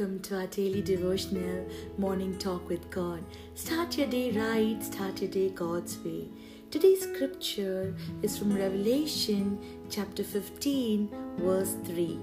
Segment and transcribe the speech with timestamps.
[0.00, 1.68] welcome to our daily devotional
[1.98, 3.22] morning talk with God.
[3.54, 6.26] Start your day right, start your day God's way.
[6.70, 9.58] Today's scripture is from Revelation
[9.90, 12.18] chapter 15, verse 3.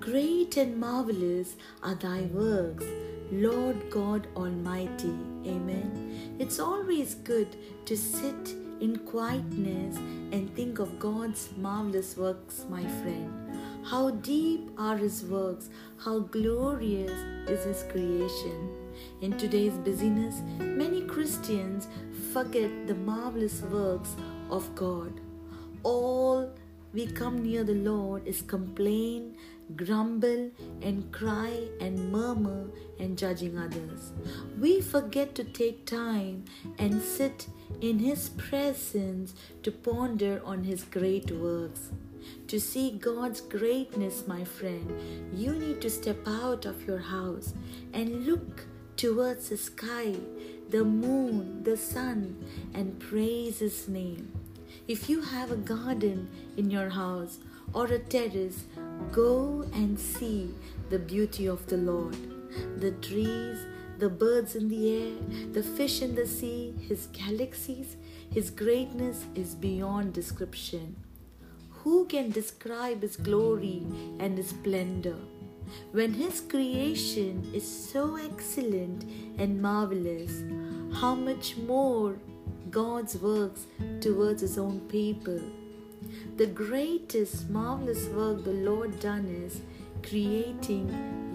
[0.00, 1.54] Great and marvelous
[1.84, 2.86] are thy works,
[3.30, 5.14] Lord God Almighty.
[5.46, 6.34] Amen.
[6.40, 7.54] It's always good
[7.84, 9.96] to sit in quietness
[10.32, 13.41] and think of God's marvelous works, my friend.
[13.84, 15.68] How deep are His works,
[15.98, 17.10] how glorious
[17.48, 18.70] is His creation.
[19.20, 21.88] In today's busyness, many Christians
[22.32, 24.14] forget the marvelous works
[24.50, 25.20] of God.
[25.82, 26.48] All
[26.94, 29.36] we come near the Lord is complain,
[29.74, 34.12] grumble, and cry and murmur and judging others.
[34.60, 36.44] We forget to take time
[36.78, 37.48] and sit
[37.80, 41.90] in His presence to ponder on His great works.
[42.48, 44.90] To see God's greatness, my friend,
[45.34, 47.54] you need to step out of your house
[47.92, 48.66] and look
[48.96, 50.14] towards the sky,
[50.70, 52.36] the moon, the sun,
[52.74, 54.32] and praise His name.
[54.88, 57.38] If you have a garden in your house
[57.72, 58.64] or a terrace,
[59.10, 60.54] go and see
[60.90, 62.16] the beauty of the Lord.
[62.80, 63.58] The trees,
[63.98, 65.12] the birds in the air,
[65.52, 67.96] the fish in the sea, His galaxies,
[68.30, 70.96] His greatness is beyond description.
[71.84, 73.82] Who can describe His glory
[74.20, 75.16] and His splendor?
[75.90, 79.02] When His creation is so excellent
[79.38, 80.44] and marvelous,
[81.00, 82.14] how much more
[82.70, 83.66] God's works
[84.00, 85.40] towards His own people?
[86.36, 89.60] The greatest marvelous work the Lord done is
[90.02, 90.86] creating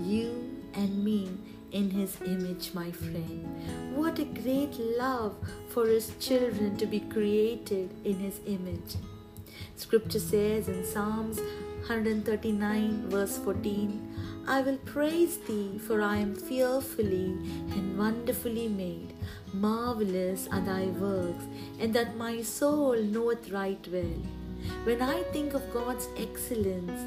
[0.05, 0.31] you
[0.73, 1.29] and me
[1.71, 3.93] in His image, my friend.
[3.97, 5.35] What a great love
[5.67, 8.95] for His children to be created in His image.
[9.75, 11.39] Scripture says in Psalms
[11.87, 17.35] 139, verse 14, I will praise thee, for I am fearfully
[17.71, 19.13] and wonderfully made.
[19.53, 21.45] Marvelous are thy works,
[21.79, 24.21] and that my soul knoweth right well.
[24.83, 27.01] When I think of God's excellence,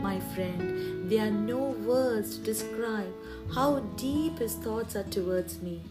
[0.00, 3.12] my friend, there are no words to describe
[3.54, 5.82] how deep His thoughts are towards me.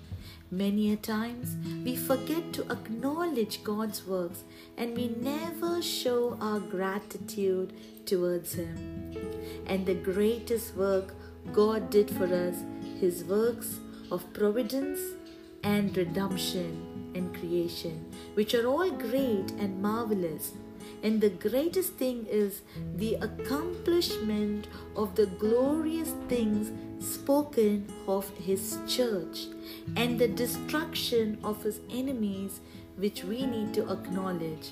[0.53, 4.43] Many a times we forget to acknowledge God's works
[4.75, 7.71] and we never show our gratitude
[8.05, 9.15] towards Him.
[9.65, 11.13] And the greatest work
[11.53, 12.57] God did for us,
[12.99, 13.79] His works
[14.11, 14.99] of providence
[15.63, 20.51] and redemption and creation, which are all great and marvelous.
[21.03, 22.61] And the greatest thing is
[22.95, 26.71] the accomplishment of the glorious things
[27.03, 29.47] spoken of his church
[29.95, 32.59] and the destruction of his enemies,
[32.97, 34.71] which we need to acknowledge.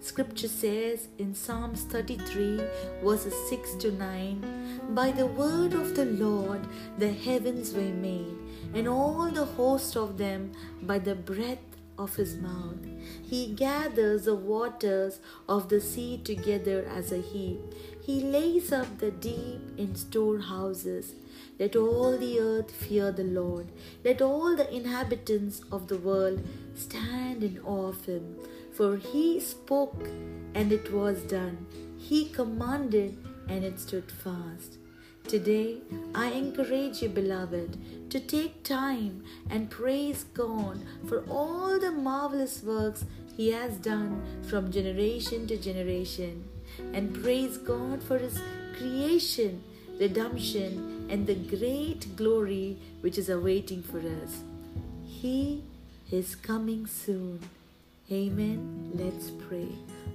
[0.00, 2.60] Scripture says in Psalms 33,
[3.02, 6.60] verses 6 to 9 By the word of the Lord
[6.98, 8.36] the heavens were made,
[8.74, 10.52] and all the host of them
[10.82, 12.78] by the breath of his mouth.
[13.22, 17.60] He gathers the waters of the sea together as a heap.
[18.02, 21.14] He lays up the deep in storehouses.
[21.58, 23.70] Let all the earth fear the Lord.
[24.04, 26.42] Let all the inhabitants of the world
[26.74, 28.36] stand in awe of him.
[28.72, 30.08] For he spoke,
[30.54, 31.66] and it was done.
[31.96, 33.16] He commanded,
[33.48, 34.78] and it stood fast.
[35.26, 35.78] Today,
[36.14, 43.06] I encourage you, beloved, to take time and praise God for all the marvelous works
[43.34, 46.44] He has done from generation to generation,
[46.92, 48.38] and praise God for His
[48.76, 49.64] creation,
[49.98, 54.42] redemption, and the great glory which is awaiting for us.
[55.06, 55.64] He
[56.12, 57.40] is coming soon.
[58.12, 58.90] Amen.
[58.92, 59.68] Let's pray.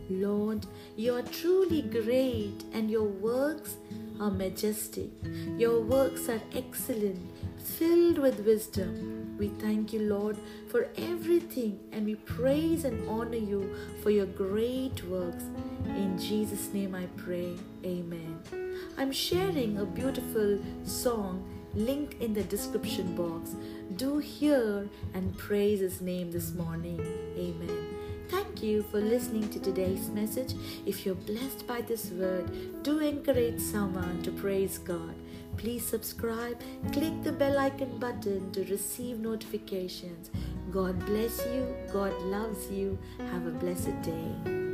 [0.07, 3.75] Lord, you are truly great and your works
[4.19, 5.09] are majestic.
[5.57, 9.35] Your works are excellent, filled with wisdom.
[9.37, 10.37] We thank you, Lord,
[10.67, 15.45] for everything and we praise and honor you for your great works.
[15.85, 17.55] In Jesus' name I pray.
[17.85, 18.41] Amen.
[18.97, 23.55] I'm sharing a beautiful song link in the description box.
[23.95, 26.99] Do hear and praise His name this morning.
[27.37, 28.08] Amen.
[28.29, 30.53] Thank you for listening to today's message.
[30.85, 35.15] If you're blessed by this word, do encourage someone to praise God.
[35.57, 36.61] Please subscribe,
[36.93, 40.29] click the bell icon button to receive notifications.
[40.71, 41.75] God bless you.
[41.91, 42.99] God loves you.
[43.31, 44.68] Have a blessed day.